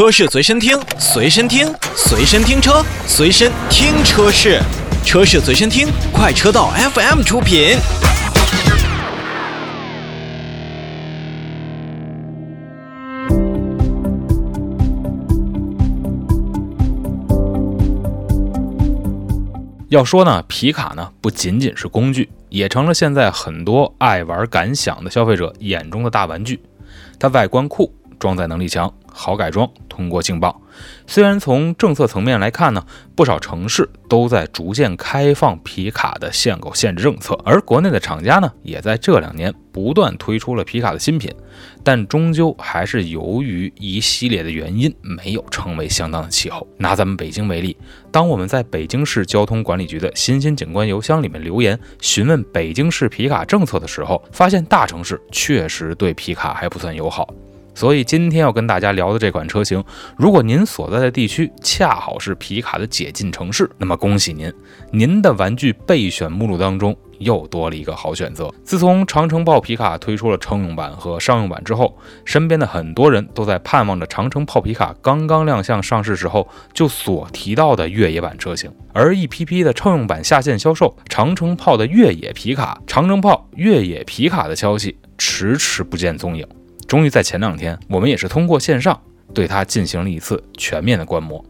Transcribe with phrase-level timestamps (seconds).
[0.00, 4.58] 车市随身听，随身听，随身听车，随身听车市，
[5.04, 7.76] 车市随身听，快车道 FM 出品。
[19.90, 26.58] 要说呢，皮卡呢不仅仅是工具，也成了现在很多爱玩敢想的消费者眼中的大玩具。
[27.18, 30.60] 它外观酷，装载能力强，好改装，通过劲爆。
[31.06, 32.84] 虽然从政策层面来看呢，
[33.16, 41.30] 不少城市都在逐渐开放皮卡的限购限制政策，而国内的厂家呢，也在这两年不断推出了皮卡的新品，
[41.82, 46.66] 但终究还是由于一系列的原因，没有成为相当的气候。
[46.78, 47.76] 拿咱们北京为例，
[48.12, 57.28] 当我们在北京市交通管理局的新兴警官邮箱里面留言询问北京市皮卡政策的时候，发现大城市确实对皮卡还不算友好。
[57.80, 59.82] 所以今天要跟大家聊的这款车型，
[60.18, 64.52] 如果您所在的地区恰好是皮卡的解禁城市，那么恭喜您，
[64.92, 68.52] 您的玩具备选目录当中又多了一个好选择。
[68.62, 78.70] 自从长城炮皮卡推出了乘用版和商用版之后，身边的很多人都在盼望着长城炮皮卡刚刚亮相上市时候就所提到的越野版车型。
[78.92, 86.46] 而一批批的乘用版下线销售，长城炮的越野皮卡、长城炮越野皮卡的消息迟迟不见踪影。
[86.90, 89.00] 终于在前两天，我们也是通过线上
[89.32, 91.44] 对它进行了一次全面的观摩。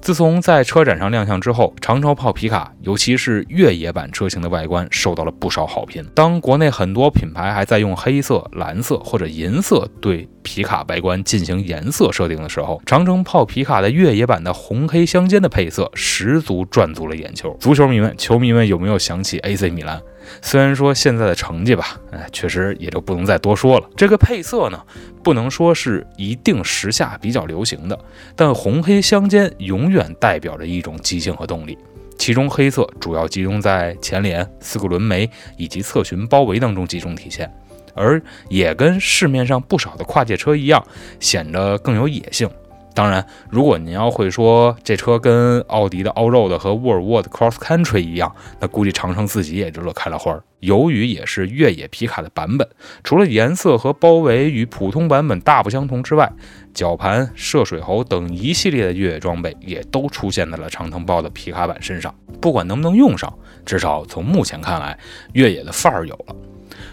[0.00, 6.02] 自从在车展上亮相之后，长城炮皮卡，尤其是越野版车型的外观受到了不少好评。
[6.14, 17.54] 当国内很多品牌还在用黑色、蓝色或者银色对皮卡外观进行颜色设定的时候，长城炮皮卡的越野版的红黑相间的配色十足赚足了眼球。
[17.60, 20.00] 足球迷们、球迷们有没有想起 AC 米兰？
[20.42, 23.88] 虽然说现在的成绩吧，哎，确实也就不能再多说了。
[23.96, 24.82] 这个配色呢，
[25.22, 27.98] 不能说是一定时下比较流行的，
[28.34, 31.76] 但红黑相间永远代表着一种激情和动力。
[32.18, 37.52] 其中黑色主要集中在前脸、四个轮眉以及侧裙包围当中集中体现，
[37.94, 40.84] 而也跟市面上不少的跨界车一样，
[41.20, 42.48] 显得更有野性。
[42.96, 50.42] 当然，如果您要会说这车跟奥迪的 Allroad 和沃尔沃的 Cross Country 一样，那估计长城自己也就乐开了花儿。
[50.60, 52.66] 由于也是越野皮卡的版本，
[53.04, 56.32] 除了颜色和包围与普通版本大不相同之外，
[56.72, 62.14] 绞盘、涉水喉等一系列的越野装备也都出现在了长城豹的皮卡版身上。
[62.40, 63.30] 不管能不能用上，
[63.66, 64.98] 至少从目前看来，
[65.34, 66.34] 越野的范儿有了。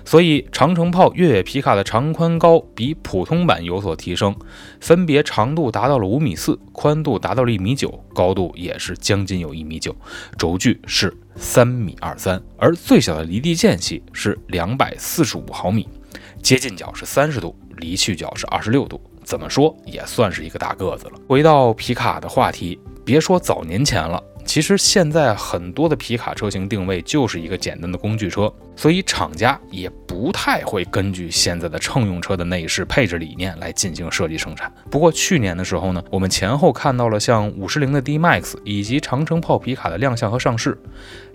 [0.05, 4.35] 所以，长城炮越野皮卡的长宽高比普通版有所提升，
[4.81, 9.95] 分别长度达到了五米四，宽度达到了一米九，高度也是将近有一米九，
[10.37, 15.87] 轴距是三米二三，而最小的离地间隙是两百四十五毫米，
[16.41, 21.13] 接近角是三十度，离去角是二十六度，怎么说也算是一个大个子了。
[21.27, 24.21] 回到皮卡的话题，别说早年前了。
[24.45, 34.71] 其实现在很多的皮卡车型定位就是一个简单的工具车，所以厂家也不太会根据现在的乘用车的内饰配置理念来进行设计生产。
[34.91, 40.77] 不过去年的时候呢，我们前后看到了像五十铃的 D Max 以及长城炮皮卡的亮相和上市，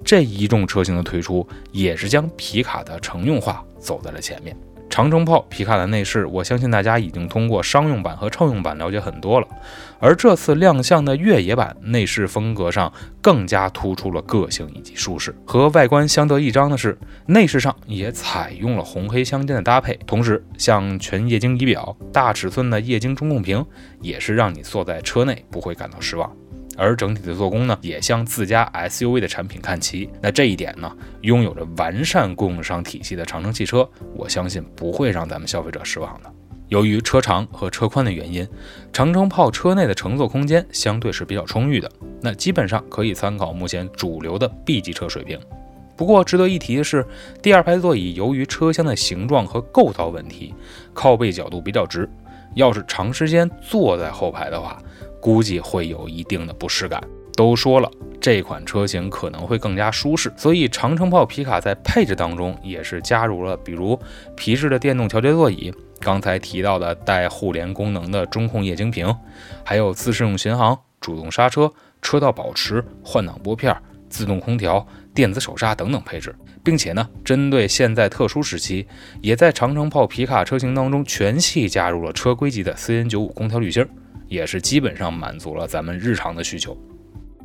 [0.04, 4.56] 这一众车型的推出也是将皮卡的乘用化走在了前面。
[4.90, 9.46] 长城炮皮卡的内饰，我相信大家已经通过商用版和乘用版了解很多了。
[10.00, 15.34] 而这次亮相的越野版内饰风格上更加突出了个性以及舒适。
[15.44, 23.64] 和外观相得益彰的是，内饰上也采用了红黑相间的搭配，同时像全液晶仪表、大尺寸的液晶中控屏，
[24.00, 26.30] 也是让你坐在车内不会感到失望。
[26.78, 30.08] 而整体的做工呢，也向自家 SUV 的产品看齐。
[30.22, 30.90] 那这一点呢，
[31.22, 36.32] 拥有着完善供应商体系的长城汽车，我相信不会让咱们消费者失望的。
[36.68, 38.46] 由于车长和车宽的原因，
[38.92, 41.90] 长城炮车内的乘坐空间相对是比较充裕的。
[42.20, 45.40] 那基本上可以参考目前主流的 B 级车水平。
[45.96, 47.04] 不过值得一提的是，
[47.42, 50.54] 第二排座椅由于车厢的形状和构造问题，
[50.94, 52.08] 靠背角度比较直，
[52.54, 54.80] 要是长时间坐在后排的话。
[55.20, 57.02] 估计会有一定的不适感。
[57.36, 57.88] 都说了，
[58.20, 63.96] 这款车型可能会更加舒适，所以长城炮皮卡在配置当中也是加入了，比如
[64.34, 69.14] 皮质的电动调节座椅，刚才提到的带互联功能的中控液晶屏，
[69.64, 71.72] 还有自适应巡航、主动刹车、
[72.02, 73.72] 车道保持、换挡拨片、
[74.10, 78.84] 自动空调、电子手刹等等配置，并且呢，针对现在特殊时期，
[79.20, 83.86] 也在长城炮皮卡车型当中全系加入了车规级的 CN95 空调滤芯。
[84.28, 86.76] 也是基本上满足了咱们日常的需求。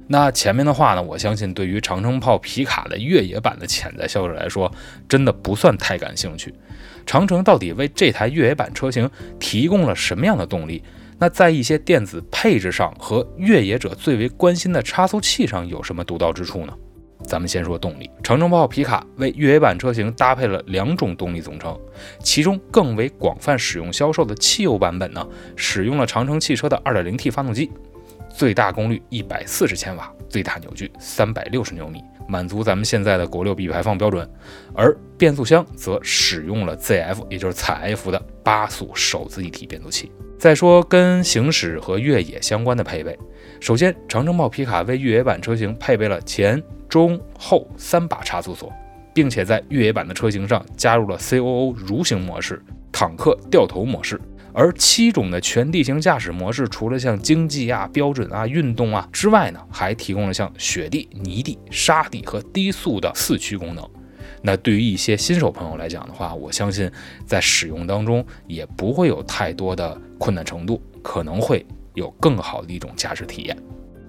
[0.07, 4.71] 那前面的话呢，我相信对于长城炮皮卡的越野版的潜在消费者来说，
[5.07, 6.53] 真的不算太感兴趣。
[7.05, 9.09] 长城到底为这台越野版车型
[9.39, 10.83] 提供了什么样的动力？
[11.19, 16.73] 那在一些电子配置上和越野者最为关心的差速器上有什么独到之处呢？
[17.23, 21.79] 咱们先说动力，长城炮皮卡为越野版车型搭配了两种动力总成，
[22.19, 25.25] 其中更为广泛使用销售的汽油版本呢，
[25.55, 27.71] 使用了长城汽车的 2.0T 发动机，
[28.29, 34.29] 最大功率140千瓦，最大扭矩360牛米，满足咱们现在的国六 B 排放标准。
[34.73, 40.11] 而变速箱则使用了 ZF，也就是采埃孚的八速手自一体变速器。
[40.37, 43.17] 再说跟行驶和越野相关的配备，
[43.61, 46.61] 首先长城炮皮卡为越野版车型配备了前。
[46.93, 48.71] 中后三把差速锁，
[49.15, 54.21] 并且在越野版的车型上加入了 COO 蠕行模式、坦克掉头模式，
[54.53, 63.83] 而七种的全地形驾驶模式，除了像经济啊、标准啊、运动啊之外呢，还提供了像雪地、泥地、沙地和低速的四驱功能。
[64.43, 66.91] 那对于一些新手朋友来讲的话，我相信
[67.25, 73.57] 在使用当中也不会有太多的困难程度，可能会有更好的一种驾驶体验。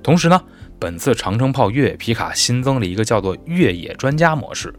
[0.04, 0.40] 同时呢。
[0.76, 4.74] 本次长城炮越野皮卡新增了一个叫做“越野专家”模式，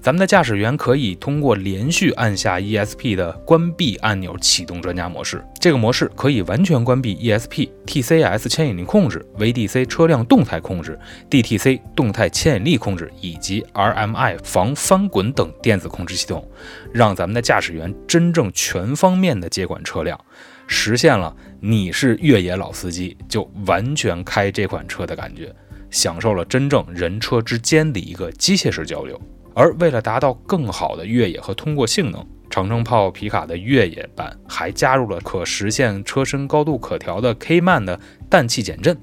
[0.00, 5.42] 咱们的驾驶员可以通过连续按下 ESP 的关闭按钮启动专家模式。
[5.58, 10.96] 这个模式可以完全关闭 ESP、TCS 牵引力控制、VDC 车辆动态控制、
[11.28, 16.48] DTC 动态牵引力控制以及 RMI 防翻滚等电子控制系统，
[16.92, 20.20] 让咱们的驾驶员真正全方面的接管车辆。
[20.70, 25.52] 实现了你是越野老司机就完全开这款车的感觉，
[25.90, 29.20] 享受了真正人车之间的一个机械式交流。
[29.54, 37.98] 而为了达到更好的越野和通过性能，长城炮皮卡的越野版还加入了可实现车身高度可调的 K-MAN 的
[38.30, 38.96] 氮气减震，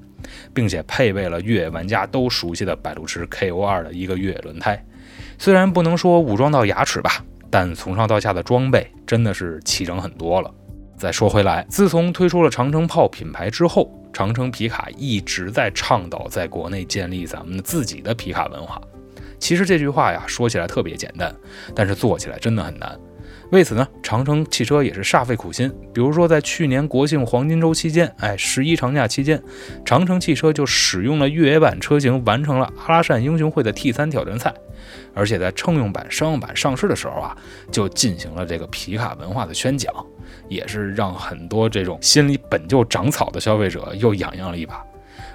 [0.54, 4.82] 并且配备了越野玩家都熟悉的百路驰 KO2 的一个越野轮胎。
[5.36, 10.54] 虽然不能说武装到牙齿吧，但从上到下的装备真的是齐整很多了。
[10.96, 18.80] 再说回来，自从推出了长城炮品牌之后，长城皮卡一直在倡导在国内建立咱们自己的皮卡文化。
[19.38, 21.34] 其实这句话呀，说起来特别简单，
[21.74, 22.98] 但是做起来真的很难。
[23.52, 25.70] 为此呢，长城汽车也是煞费苦心。
[25.92, 29.40] 比如说，在去年国庆黄金周期间，哎，十一长假期间，
[29.84, 34.52] 长城汽车就使用了越野版车型完成了阿拉善英雄会的 T 三挑战赛，
[35.14, 37.36] 而且在乘用版、商用版上市的时候啊，
[37.70, 39.94] 就进行了这个皮卡文化的宣讲，
[40.48, 44.84] 也是让很多这种心里本就长草的消费者又痒痒了一把。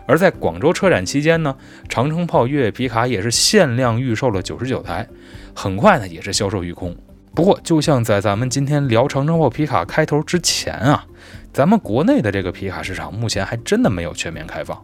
[0.07, 1.55] 而在广州车展期间呢，
[1.87, 5.07] 长城炮越野皮卡也是限量预售了九十九台，
[5.55, 6.95] 很快呢也是销售一空。
[7.33, 11.05] 不过，就像在咱们今天聊长城炮皮卡开头之前啊，
[11.53, 14.77] 咱们国内的这个皮卡市场目前还真的没有全面开放。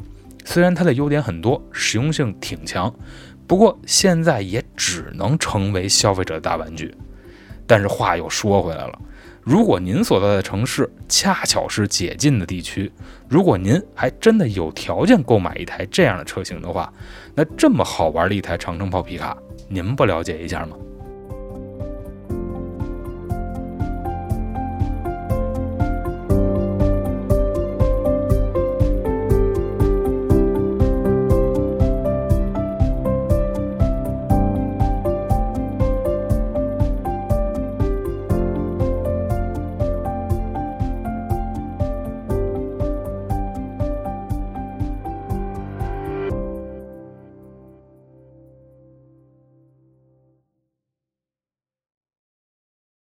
[0.45, 2.93] 虽然它的优点很多，实用性挺强，
[3.45, 6.95] 不过现在也只能成为消费者的大玩具。
[7.65, 8.97] 但是话又说回来了，
[9.47, 12.91] 如果您所在的城市恰巧是解禁的地区，
[13.29, 16.91] 如果您还真的有条件购买一台这样的车型的话，
[17.33, 19.37] 那这么好玩的一台长城炮皮卡，
[19.69, 20.75] 您不了解一下吗？